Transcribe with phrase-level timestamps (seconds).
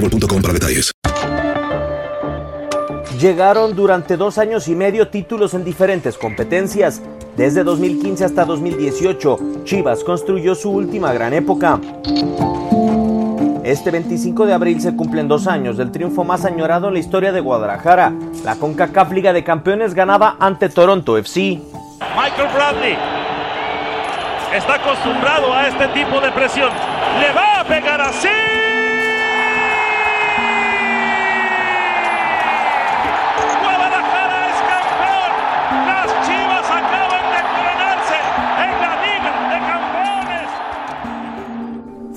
[0.00, 0.92] boostmobile.com para detalles.
[3.20, 7.02] Llegaron durante dos años y medio títulos en diferentes competencias.
[7.36, 11.80] Desde 2015 hasta 2018, Chivas construyó su última gran época.
[13.64, 17.32] Este 25 de abril se cumplen dos años del triunfo más añorado en la historia
[17.32, 18.12] de Guadalajara,
[18.44, 21.60] la CONCACAF Liga de Campeones ganada ante Toronto FC.
[22.16, 22.96] Michael Bradley
[24.54, 26.70] está acostumbrado a este tipo de presión.
[27.20, 28.57] Le va a pegar así.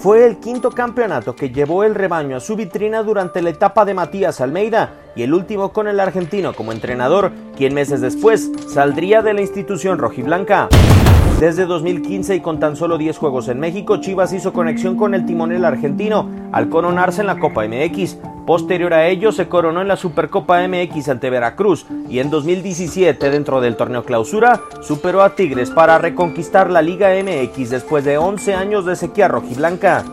[0.01, 3.93] Fue el quinto campeonato que llevó el rebaño a su vitrina durante la etapa de
[3.93, 9.35] Matías Almeida y el último con el argentino como entrenador, quien meses después saldría de
[9.35, 10.69] la institución rojiblanca.
[11.41, 15.25] Desde 2015 y con tan solo 10 juegos en México, Chivas hizo conexión con el
[15.25, 18.17] timonel argentino al coronarse en la Copa MX.
[18.45, 23.59] Posterior a ello, se coronó en la Supercopa MX ante Veracruz y en 2017, dentro
[23.59, 28.85] del torneo clausura, superó a Tigres para reconquistar la Liga MX después de 11 años
[28.85, 30.03] de sequía rojiblanca.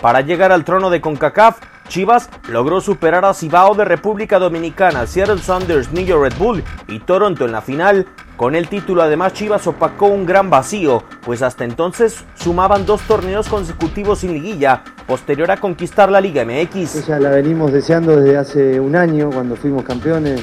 [0.00, 1.58] Para llegar al trono de CONCACAF,
[1.88, 7.00] Chivas logró superar a Cibao de República Dominicana, Seattle Sounders, New York Red Bull y
[7.00, 8.06] Toronto en la final.
[8.36, 13.48] Con el título además Chivas opacó un gran vacío, pues hasta entonces sumaban dos torneos
[13.48, 16.96] consecutivos sin liguilla, posterior a conquistar la Liga MX.
[16.96, 20.42] Ella la venimos deseando desde hace un año cuando fuimos campeones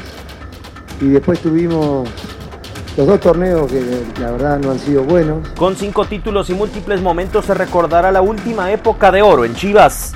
[1.02, 2.10] y después tuvimos
[2.98, 3.82] los dos torneos que
[4.20, 5.48] la verdad no han sido buenos.
[5.50, 10.16] Con cinco títulos y múltiples momentos se recordará la última época de oro en Chivas.